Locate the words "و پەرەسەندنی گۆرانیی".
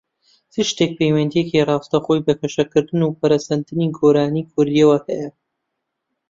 3.03-4.47